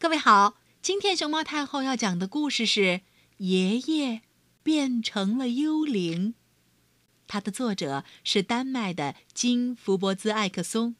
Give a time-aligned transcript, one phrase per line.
[0.00, 2.80] 各位好，今天熊猫太后要讲的故事是
[3.38, 4.22] 《爷爷
[4.62, 6.34] 变成了幽灵》，
[7.26, 10.94] 它的作者是丹麦的金福伯兹艾克松。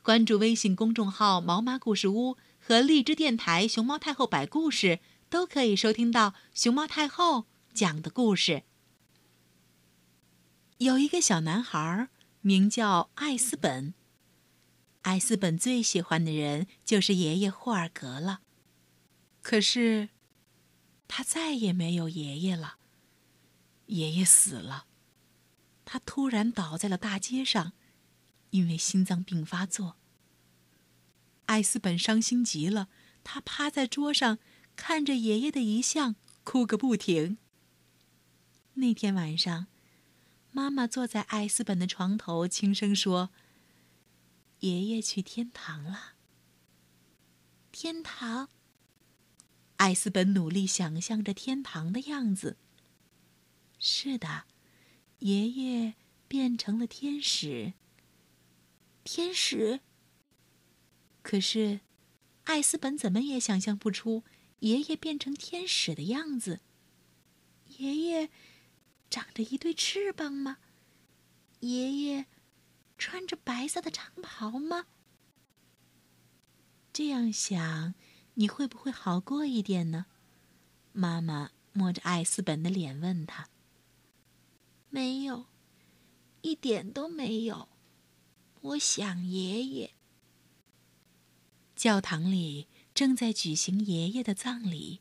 [0.00, 7.44] 关注微信公众号“毛妈故事屋”和荔枝电台“熊猫太后摆故事”，都可以收听到熊猫太后
[7.74, 8.62] 讲的故事。
[10.78, 12.08] 有一个小男孩，
[12.40, 13.92] 名叫艾斯本。
[15.04, 18.40] 艾斯本最喜欢的人就是爷爷霍尔格了。
[19.40, 20.10] 可是，
[21.08, 22.76] 他再也没有爷爷了。
[23.86, 24.86] 爷爷死了，
[25.84, 27.72] 他突然倒在了大街上，
[28.50, 29.96] 因为心脏病发作。
[31.46, 32.88] 艾斯本伤心极了，
[33.22, 34.38] 他趴在桌上，
[34.74, 37.36] 看着爷爷的遗像，哭个不停。
[38.74, 39.66] 那天晚上。
[40.50, 43.30] 妈妈坐在艾斯本的床头，轻声说
[44.60, 46.14] ：“爷爷去天堂了。”
[47.72, 48.48] 天堂。
[49.76, 52.56] 艾斯本努力想象着天堂的样子。
[53.78, 54.44] 是的，
[55.18, 55.94] 爷爷
[56.28, 57.74] 变成了天使。
[59.02, 59.80] 天使。
[61.22, 61.80] 可是，
[62.44, 64.22] 艾斯本怎么也想象不出
[64.60, 66.60] 爷爷变成天使的样子。
[67.78, 68.30] 爷爷。
[69.10, 70.58] 长着一对翅膀吗？
[71.60, 72.26] 爷爷
[72.96, 74.86] 穿着白色的长袍吗？
[76.92, 77.94] 这样想，
[78.34, 80.06] 你会不会好过一点呢？
[80.92, 83.48] 妈妈摸着艾斯本的脸问他
[84.90, 85.46] ：“没有，
[86.42, 87.68] 一点都没有。
[88.60, 89.94] 我想爷爷。”
[91.74, 95.00] 教堂里正在举行爷爷的葬礼。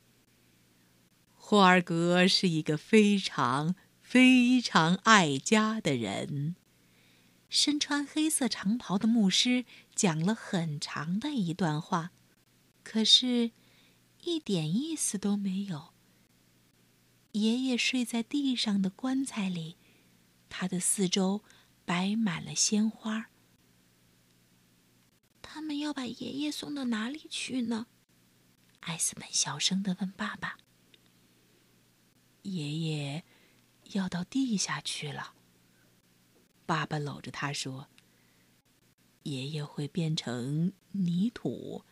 [1.36, 3.76] 霍尔格是一个非常。
[4.04, 6.56] 非常爱家的人，
[7.54, 12.12] 身穿黑色长袍的牧师讲了很长的一段话，
[12.84, 13.52] 可是，
[14.24, 15.94] 一点意思都没有。
[17.34, 19.78] 爷爷睡在地上的棺材里，
[20.50, 21.44] 他的四周
[21.86, 23.30] 摆满了鲜花。
[25.44, 27.86] 他们要把爷爷送到哪里去呢？
[28.80, 30.58] 艾斯本小声的问爸爸。
[32.42, 33.24] 爷爷。
[33.92, 35.36] 要到地下去了。
[36.74, 37.88] 爸爸搂着他说
[39.30, 41.84] ：“爷爷会变成泥土，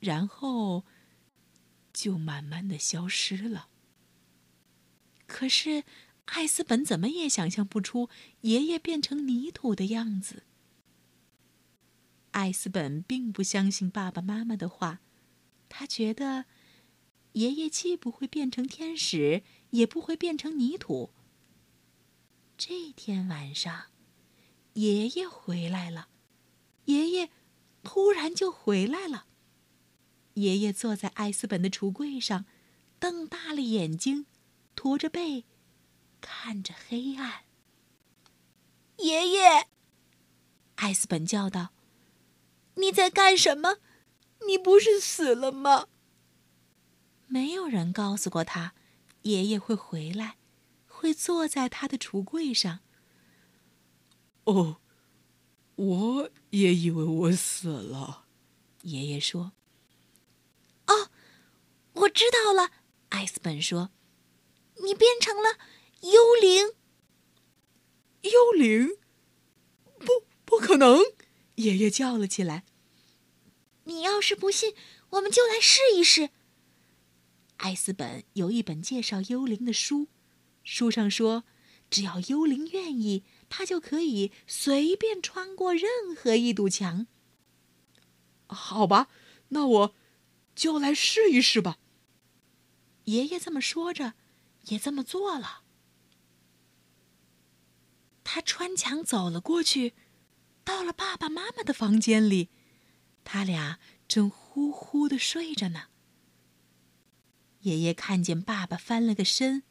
[0.00, 0.84] 然后
[1.94, 3.70] 就慢慢的消失了。”
[5.26, 5.84] 可是
[6.26, 8.10] 艾斯本怎么也想象不出
[8.42, 10.42] 爷爷变成泥土的样子。
[12.32, 15.00] 艾斯本并不相信爸爸妈妈的话，
[15.70, 16.44] 他觉得
[17.32, 21.14] 爷爷既不会变成天使，也不会变成泥土。
[22.58, 23.86] 这天晚上，
[24.74, 26.08] 爷爷回来了。
[26.84, 27.30] 爷爷
[27.82, 29.26] 突然就回来了。
[30.34, 32.44] 爷爷坐在艾斯本的橱柜上，
[32.98, 34.26] 瞪大了眼睛，
[34.74, 35.44] 驼着背，
[36.20, 37.44] 看着黑暗。
[38.98, 39.68] 爷爷，
[40.76, 41.70] 艾斯本叫道
[42.76, 43.78] ：“你在干什么？
[44.46, 45.88] 你不是死了吗？”
[47.26, 48.74] 没有人告诉过他，
[49.22, 50.36] 爷爷会回来。
[50.86, 52.80] 会坐在他的橱柜上。
[54.48, 54.80] 哦，
[55.76, 58.24] 我也以为我死了，
[58.80, 59.52] 爷爷说。
[60.86, 61.10] 哦，
[61.92, 62.70] 我知道了，
[63.10, 63.90] 艾斯本说，
[64.82, 65.58] 你变成了
[66.00, 66.72] 幽灵。
[68.22, 68.96] 幽灵？
[69.98, 70.98] 不，不可能！
[71.56, 72.64] 爷爷叫了起来。
[73.84, 74.74] 你要是不信，
[75.10, 76.30] 我们就来试一试。
[77.58, 80.08] 艾斯本有一本介绍幽灵的书。
[80.64, 81.44] 书上说，
[81.90, 87.06] 只要幽灵愿意，他就可以随便穿过任何一堵墙。
[88.46, 89.08] 好吧，
[89.48, 89.94] 那我
[90.54, 91.78] 就来试一试吧。
[93.04, 94.14] 爷爷这么说着，
[94.64, 95.62] 也这么做了。
[98.24, 99.94] 他穿墙走了过去，
[100.64, 102.50] 到了爸爸妈妈的房间里，
[103.24, 105.88] 他俩正呼呼的睡着呢。
[107.60, 109.62] 爷爷看见爸爸翻了个身。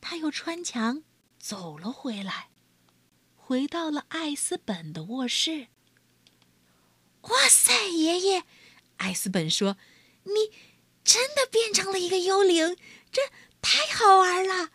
[0.00, 1.02] 他又穿墙
[1.38, 2.50] 走了回来，
[3.46, 5.66] 回到了艾斯本的卧室。
[7.24, 8.44] 哇塞，爷爷！
[8.96, 9.76] 艾斯本说
[10.24, 10.56] ：“你
[11.04, 12.74] 真的变成了一个幽灵，
[13.12, 13.20] 这
[13.60, 14.70] 太好玩了。”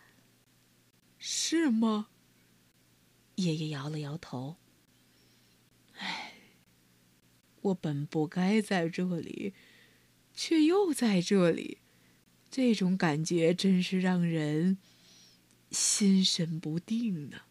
[1.18, 2.10] 是吗？
[3.38, 4.58] 爷爷摇了摇头。
[5.98, 6.34] 唉，
[7.62, 9.56] 我本不该在这里，
[10.36, 11.80] 却又在这里，
[12.52, 14.78] 这种感觉真是让人……
[15.72, 17.42] 心神不定呢。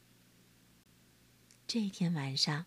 [1.69, 2.65] 这天晚上，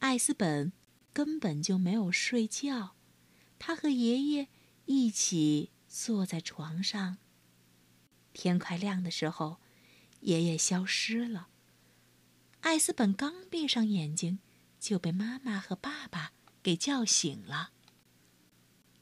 [0.00, 0.70] 艾斯本
[1.14, 2.94] 根本就没有睡觉，
[3.58, 4.48] 他和爷爷
[4.84, 7.16] 一起坐在床上。
[8.34, 9.56] 天快亮的时候，
[10.20, 11.48] 爷爷消失了。
[12.60, 14.40] 艾斯本刚闭上眼睛，
[14.78, 17.70] 就被妈妈和爸爸给叫醒了。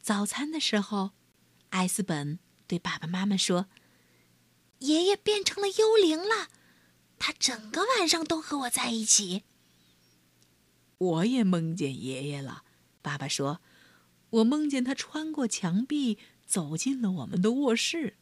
[0.01, 1.11] 早餐的时候，
[1.71, 3.67] 艾斯本对爸爸妈妈说
[4.79, 6.47] ：“爷爷变成了幽灵了，
[7.27, 9.43] 他整个晚上都和我在一起。”
[10.97, 12.63] 我也梦见爷爷了，
[13.01, 13.59] 爸爸说
[14.31, 18.15] ：“我梦见他穿过墙壁走进了我们的卧室。”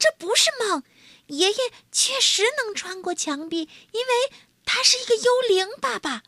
[0.00, 0.82] 这不是梦，
[1.28, 1.56] 爷爷
[1.92, 5.68] 确实能穿过墙壁，因为他是一个幽灵。
[5.80, 6.24] 爸爸，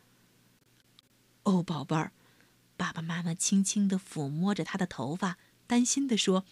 [1.43, 2.12] 哦，宝贝儿，
[2.76, 6.47] 爸爸妈妈轻轻地抚摸着他的头发，担心地说：“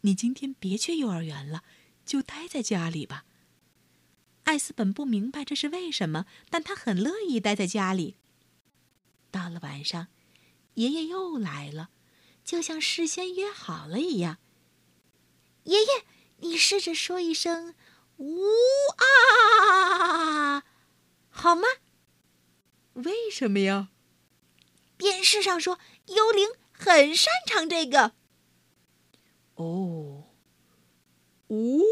[0.00, 1.64] 你今天别去幼儿园了，
[2.06, 3.26] 就待在家里吧。”
[4.48, 8.16] 艾斯本不明白这是为什么，但他很乐意待在家里。
[9.30, 10.06] 到了晚上，
[10.72, 11.90] 爷爷又来了，
[12.46, 14.38] 就像事先约好了一样。
[15.64, 15.86] 爷爷，
[16.38, 17.74] 你试着说一声
[18.16, 18.40] “呜
[18.96, 20.64] 啊”，
[21.28, 21.68] 好吗？
[22.94, 23.90] 为什么呀？
[24.96, 28.14] 电视上说幽灵很擅长这个。
[29.56, 30.24] 哦，
[31.48, 31.82] 呜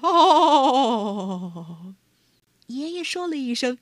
[0.00, 1.87] 啊！
[2.68, 3.78] 爷爷说了一声：“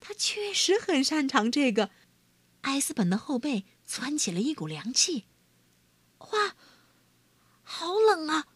[0.00, 1.90] 他确实很擅长这个。”
[2.62, 5.24] 艾斯本的后背窜起了一股凉气。
[6.18, 6.56] 哇，
[7.62, 8.46] 好冷啊！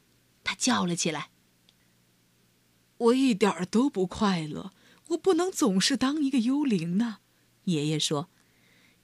[0.43, 1.31] 他叫了起来。
[2.97, 4.73] 我一点儿都不快乐，
[5.09, 7.19] 我不能总是当一个幽灵呢。
[7.65, 8.31] 爷爷说。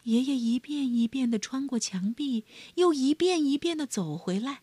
[0.04, 2.44] 爷爷一遍一遍的穿过墙壁，
[2.74, 4.60] 又一遍一遍的走回来。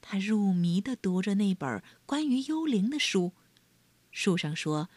[0.00, 3.32] 他入迷的读着那本关于幽灵的书。
[4.12, 4.88] 书上说。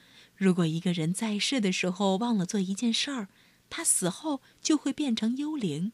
[0.41, 3.29] 如果一个人在世的时候忘了做一件事儿，
[3.69, 5.93] 他死后就会变成幽灵。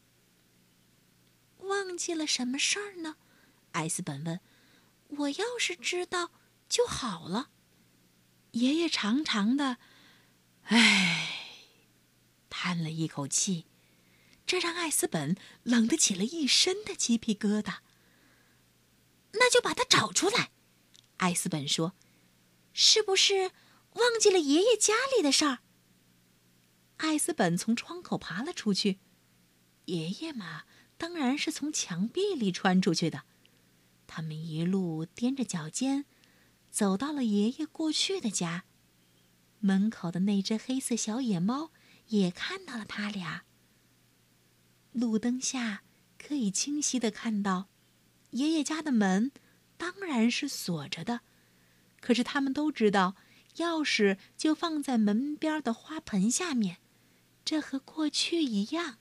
[1.58, 3.16] 忘记了什么事儿呢？
[3.72, 4.40] 艾斯本问。
[5.08, 6.30] 我要是知道
[6.66, 7.50] 就好了。
[8.52, 9.76] 爷爷长长的，
[10.62, 11.28] 唉，
[12.48, 13.66] 叹了一口气，
[14.46, 17.80] 这让艾斯本冷得起了一身的鸡皮疙瘩。
[19.32, 20.52] 那就把它找出来，
[21.18, 21.92] 艾斯本说。
[22.72, 23.50] 是不是？
[23.98, 25.58] 忘记了爷爷家里的事儿。
[26.98, 28.98] 艾斯本从窗口爬了出去。
[29.86, 30.64] 爷爷嘛，
[30.96, 33.24] 当然是从墙壁里穿出去的。
[34.06, 36.04] 他们一路踮着脚尖，
[36.70, 38.64] 走到了爷爷过去的家。
[39.60, 41.72] 门口的那只黑色小野猫
[42.08, 43.44] 也看到了他俩。
[44.92, 45.82] 路灯下
[46.18, 47.68] 可以清晰的看到，
[48.30, 49.32] 爷爷家的门
[49.76, 51.20] 当然是锁着的。
[52.00, 53.16] 可是他们都知道。
[53.58, 56.78] 钥匙就放在门边的花盆下面，
[57.44, 58.98] 这和过去一样。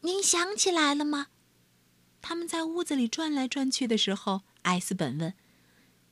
[0.00, 1.28] 您想起来了吗？
[2.22, 5.34] 他们在屋子里转来转去的时候，艾斯本问：“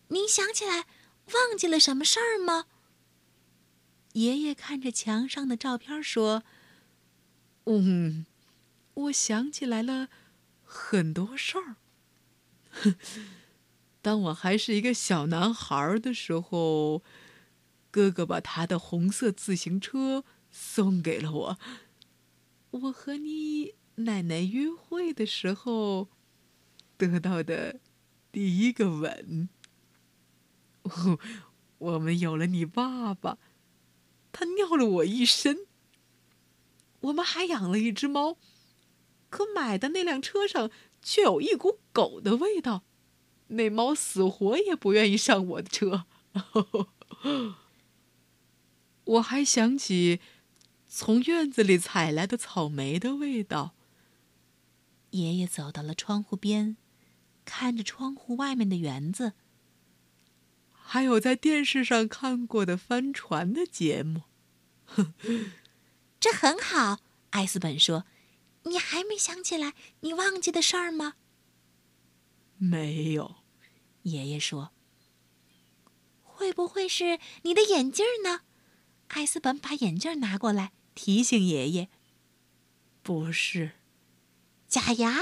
[0.08, 0.87] 您想起来
[1.34, 2.66] 忘记了什么事儿吗？”
[4.14, 6.43] 爷爷看着墙上的照片说
[7.66, 8.25] ：“嗯，
[8.94, 10.08] 我想起来了
[10.64, 11.76] 很多事儿。
[14.00, 17.03] ”当我还是一个小男孩的时候，
[17.91, 21.59] 哥哥把他的红色自行车送给了我。
[22.71, 26.09] 我和你奶奶约会的时候
[26.96, 27.81] 得到的
[28.31, 29.49] 第一个吻。
[31.79, 33.39] 我们有了你爸爸，
[34.32, 35.67] 他尿了我一身。
[37.01, 38.37] 我们还养了一只猫，
[39.29, 40.70] 可买的那辆车上
[41.03, 42.84] 却有一股狗的味道。
[43.48, 46.05] 那猫死活也不愿意上我的车。
[49.05, 50.20] 我还想起
[50.86, 53.74] 从院子里采来的草莓的味道。
[55.10, 56.76] 爷爷走到了窗户边，
[57.46, 59.32] 看着窗户外面的园子，
[60.70, 64.24] 还有在电视上看过的帆船的节目。
[66.20, 67.00] 这很好，
[67.31, 68.05] 艾斯本说
[68.64, 71.14] ：“你还没想起来你忘记的事儿吗？”
[72.58, 73.36] 没有，
[74.03, 74.72] 爷爷说。
[76.22, 78.43] 会不会是你的眼镜呢？
[79.08, 81.88] 艾斯本把眼镜拿过来，提醒爷爷。
[83.03, 83.72] 不是。
[84.69, 85.20] 假牙？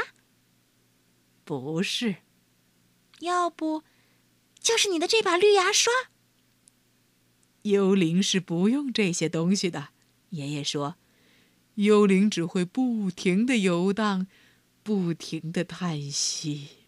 [1.45, 2.17] 不是。
[3.21, 3.83] 要不，
[4.59, 5.93] 就是你的这把绿牙刷。
[7.63, 9.91] 幽灵是不用这些东西的，
[10.31, 10.97] 爷爷说。
[11.77, 14.27] 幽灵只会不停的游荡，
[14.83, 16.86] 不停的叹息。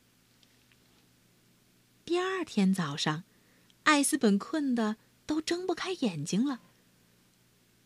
[2.08, 3.24] 第二天早上，
[3.82, 4.96] 艾斯本困得
[5.26, 6.62] 都睁不开眼睛了。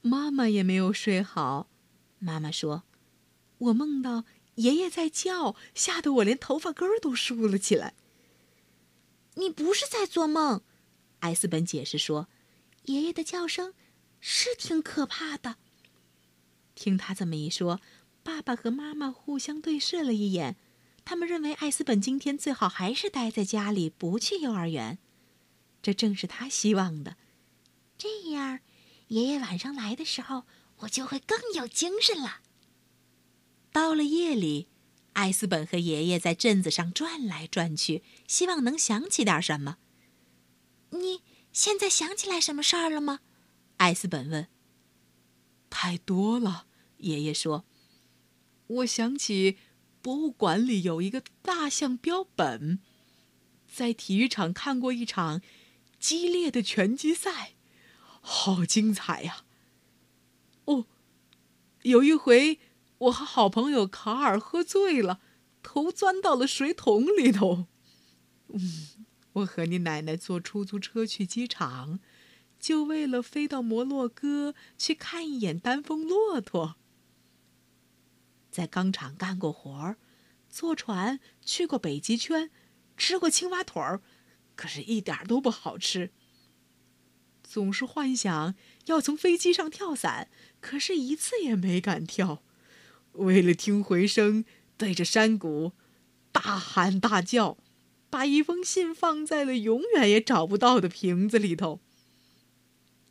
[0.00, 1.69] 妈妈也没有睡好。
[2.21, 2.85] 妈妈说
[3.59, 4.23] ：“我梦到
[4.55, 7.95] 爷爷在叫，吓得我连头发根儿都竖了起来。
[9.35, 10.62] 你不是在做梦，
[11.19, 12.29] 艾斯本解释说
[12.87, 13.75] ：“爷爷的叫声
[14.21, 15.57] 是挺可怕的。”
[16.76, 17.81] 听他这么一说，
[18.23, 20.57] 爸爸和妈妈互相对视了一眼，
[21.04, 24.99] 他们认为艾斯本今天最好还是待在家里，不去幼儿园。
[25.82, 27.16] 这正是他希望的，
[27.99, 28.61] 这样，
[29.09, 30.44] 爷爷晚上来的时候，
[30.78, 32.40] 我就会更有精神了。
[33.73, 34.68] 到了夜里，
[35.14, 39.78] 艾斯本和爷爷在镇子上转来转去，希望能想起点什么。
[40.90, 43.21] 你现在想起来什么事儿了吗？
[43.78, 44.47] 艾斯本问。
[45.68, 46.66] 太多了，
[46.99, 47.64] 爷爷说。
[48.68, 49.59] 我想起
[50.02, 52.80] 博物馆里有一个大象标本，
[53.73, 55.40] 在体育场看过一场
[55.99, 57.54] 激烈的拳击赛，
[58.21, 59.44] 好精彩呀！
[60.66, 60.87] 哦，
[61.82, 62.59] 有一回。
[63.02, 65.18] 我和好朋友卡尔喝醉了，
[65.61, 67.66] 头钻到了水桶里头。
[68.47, 71.99] 嗯，我和你奶奶坐出租车去机场，
[72.61, 76.76] 就为了飞到摩洛哥去看一眼丹峰骆驼。
[78.52, 79.97] 在钢厂干过活儿，
[80.50, 82.50] 坐船去过北极圈，
[82.99, 84.02] 吃过青蛙腿儿，
[84.54, 86.12] 可是一点都不好吃。
[87.42, 88.54] 总是幻想
[88.87, 90.30] 要从飞机上跳伞，
[90.61, 92.42] 可是一次也没敢跳。
[93.12, 94.44] 为了听回声，
[94.76, 95.73] 对着山谷
[96.30, 97.56] 大喊大叫，
[98.11, 101.80] 把一封信放在了永远也找不到的瓶子里头。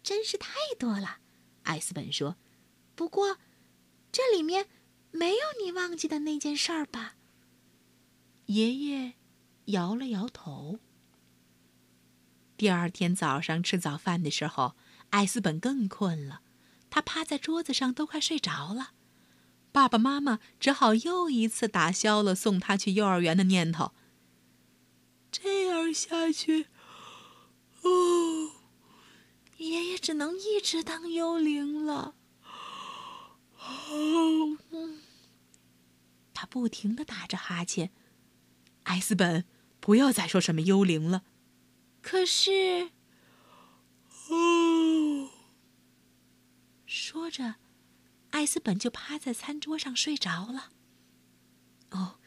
[0.03, 1.17] 真是太多了，
[1.63, 2.37] 艾斯本说。
[2.95, 3.37] 不过，
[4.11, 4.67] 这里面
[5.11, 7.15] 没有你忘记的那件事儿吧？
[8.47, 9.13] 爷爷
[9.65, 10.79] 摇了摇头。
[12.57, 14.75] 第二天早上吃早饭的时候，
[15.11, 16.41] 艾斯本更困了，
[16.89, 18.91] 他趴在桌子上都快睡着了。
[19.71, 23.93] 爸爸妈妈只好又一次打消了送他去幼儿园的念头。
[25.31, 26.67] 这样下去，
[27.81, 28.51] 哦，
[29.57, 32.15] 爷爷只能一直当幽灵了。
[33.61, 34.57] 哦，
[36.33, 37.91] 他不停的打着哈欠。
[38.83, 39.45] 艾斯本，
[39.79, 41.23] 不要再说什么幽灵了。
[42.01, 42.91] 可是，
[44.29, 45.29] 哦，
[46.85, 47.55] 说着。
[48.31, 50.71] 艾斯本就趴在餐桌上睡着了。
[51.89, 52.19] 哦，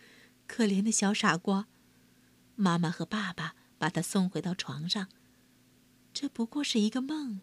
[0.46, 1.66] 可怜的小傻瓜！
[2.54, 5.08] 妈妈和爸爸把他送回到床上。
[6.12, 7.40] 这不过是一个梦，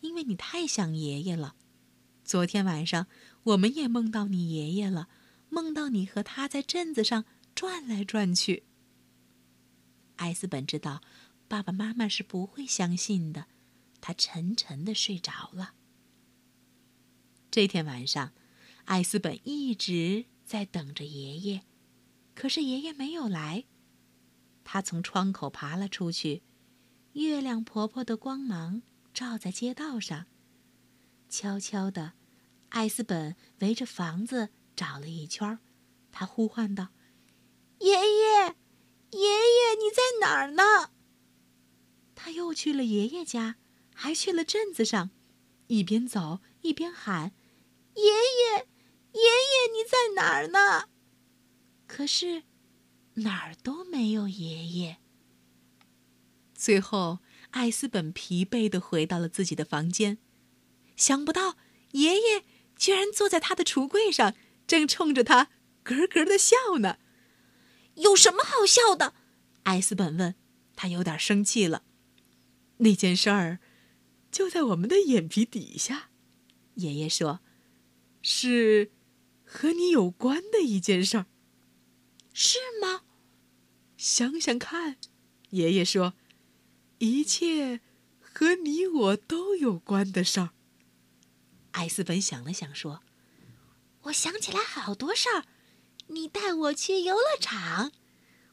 [0.00, 1.56] 因为你太想爷爷了。
[2.24, 3.08] 昨天晚上
[3.44, 5.08] 我们也梦到你爷爷了，
[5.48, 7.24] 梦到你和他在镇子上
[7.54, 8.64] 转来转去。
[10.16, 11.02] 艾斯本知道
[11.46, 13.46] 爸爸妈妈是不会相信的，
[14.00, 15.74] 他沉沉的睡着了。
[17.50, 18.32] 这天晚上，
[18.86, 21.62] 艾斯本一直在等着爷爷，
[22.34, 23.64] 可是爷爷没有来。
[24.64, 26.42] 他从窗口爬了出去，
[27.12, 28.82] 月亮婆婆的光芒
[29.12, 30.26] 照在街道上。
[31.28, 32.14] 悄悄的，
[32.74, 35.60] 艾斯本围着房子找了一圈，
[36.10, 36.88] 他呼唤道
[37.78, 38.56] ：“爷爷，
[39.12, 40.90] 爷爷，你在哪儿呢？”
[42.16, 43.58] 他又去了爷爷家，
[43.94, 45.10] 还去了镇子上，
[45.68, 47.32] 一边走一边喊。
[47.94, 48.66] 爷爷，
[49.12, 50.88] 爷爷，你在哪儿呢？
[51.86, 52.42] 可是，
[53.14, 54.98] 哪儿都没有爷爷。
[56.56, 60.18] 最后，艾斯本疲惫的回到了自己的房间，
[60.96, 61.56] 想不到
[61.92, 62.44] 爷爷
[62.84, 64.34] 居然坐在他的橱柜上，
[64.66, 65.48] 正冲着他
[65.82, 66.98] 咯咯的笑呢。
[67.94, 69.14] 有什么好笑的？
[69.62, 70.34] 艾斯本问。
[70.76, 71.82] 他有点生气了。
[72.78, 73.58] 那件事儿，
[74.30, 76.10] 就在我们的眼皮底下。
[76.74, 77.40] 爷爷说。
[78.20, 78.90] 是
[79.46, 81.26] 和你有关的一件事儿，
[82.34, 83.00] 是吗？
[83.96, 84.98] 想想看，
[85.48, 86.12] 爷爷说，
[86.98, 87.80] 一切
[88.20, 90.50] 和你我都有关的事儿。
[91.74, 93.02] 艾斯本想了想说
[94.02, 95.44] ：“我想起来好多事儿。
[96.08, 97.92] 你带我去游乐场，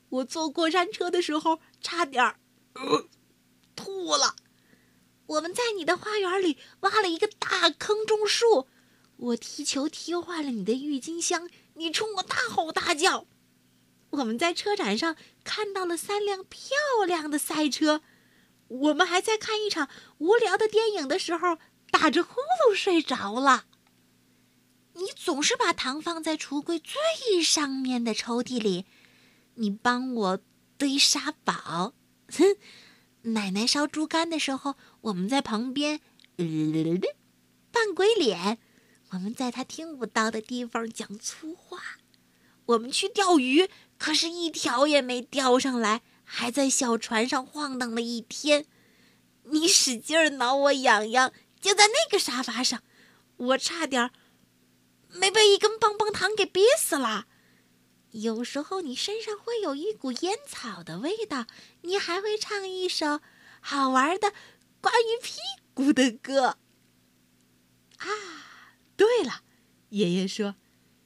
[0.09, 2.39] 我坐过山车的时候差点儿
[3.75, 4.35] 吐了。
[5.27, 8.67] 我们在你的花园里挖了一个大坑种树。”
[9.17, 13.27] 我踢球踢坏了你的郁金香，你冲我大吼大叫。
[14.09, 18.01] 我们在车展上看到了三辆漂亮的赛车，
[18.67, 19.87] 我们还在看一场
[20.17, 21.59] 无聊的电影的时候
[21.91, 23.65] 打着呼噜睡着了。
[24.93, 28.85] 你总是把糖放在橱柜最上面的抽屉里，
[29.55, 30.39] 你帮我
[30.77, 31.93] 堆沙堡。
[32.29, 32.57] 哼，
[33.33, 35.99] 奶奶烧猪肝的时候，我们在旁边
[37.71, 38.57] 扮鬼脸。
[39.11, 41.79] 我们在他听不到的地方讲粗话，
[42.65, 48.65] 我们去钓鱼，可是一条也没钓上来，还在小船上晃荡了一天。
[49.43, 52.83] 你使劲挠我痒痒，就在那个沙发上，
[53.37, 54.11] 我差点
[55.07, 57.27] 没被一根棒棒糖给憋死了。
[58.11, 61.45] 有时候你身上会有一股烟草的味道，
[61.83, 63.21] 你还会唱一首
[63.61, 64.33] 好玩的
[64.81, 65.37] 关于屁
[65.73, 66.57] 股的歌。
[67.97, 68.07] 啊，
[68.97, 69.43] 对了，
[69.89, 70.55] 爷爷说，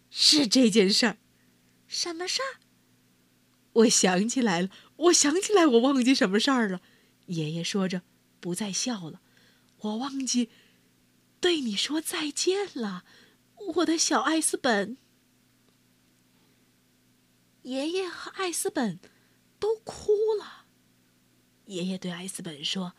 [0.10, 1.18] 是这件事儿。
[1.86, 2.64] 什么事儿？
[3.74, 6.82] 我想起来了，我想起来，我忘记什么事儿了。
[7.28, 8.02] 爷爷说着，
[8.40, 9.22] 不再笑了。
[9.86, 10.50] 我忘记
[11.39, 13.06] 对你说再见了，
[13.75, 14.98] 我的小艾斯本。
[17.62, 19.00] 爷爷和艾斯本
[19.60, 20.65] 都哭了。
[21.65, 22.94] 爷爷对艾斯本说：“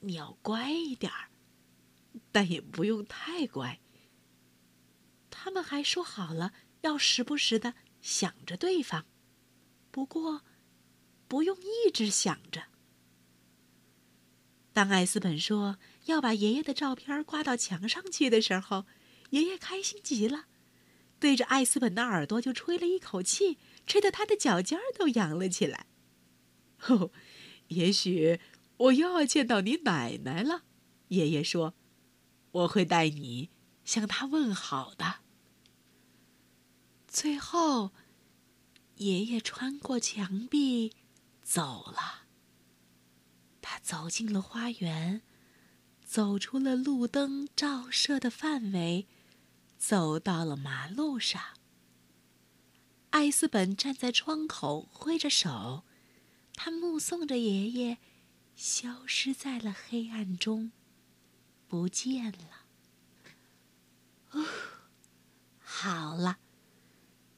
[0.00, 1.28] 你要乖一点儿，
[2.32, 3.80] 但也不用太乖。”
[5.30, 6.52] 他们还说好了。
[6.80, 9.04] 要时不时的想着对方，
[9.90, 10.40] 不过
[11.28, 12.69] 不用一直想着。
[14.80, 18.86] 当艾斯本说要把爷爷的照片挂到墙上去的时候，
[19.28, 20.46] 爷爷开心极了，
[21.18, 25.84] 对着艾斯本的耳朵就吹了一口气，吹得他的脚尖都扬了起来。
[26.86, 27.12] 哦，
[27.68, 28.40] 也许
[28.78, 30.62] 我又要见到你奶奶了，
[31.08, 31.74] 爷爷说，
[32.52, 33.50] 我会带你
[33.84, 35.16] 向她问好的。
[37.06, 37.92] 最后，
[38.96, 40.94] 爷爷穿过墙壁
[41.42, 42.19] 走了。
[43.72, 45.22] 他走进了花园，
[46.04, 49.06] 走出了路灯照射的范围，
[49.78, 51.40] 走到了马路上。
[53.10, 55.84] 艾斯本站在窗口挥着手，
[56.54, 57.98] 他目送着爷爷
[58.56, 60.72] 消失在了黑暗中，
[61.68, 62.66] 不见了。
[64.30, 64.44] 哦，
[65.60, 66.38] 好了。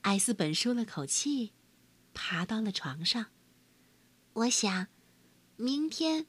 [0.00, 1.52] 艾斯本舒了口气，
[2.14, 3.26] 爬到了床上。
[4.32, 4.86] 我想，
[5.56, 6.26] 明天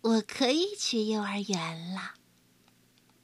[0.00, 2.14] 我可以去幼儿园了。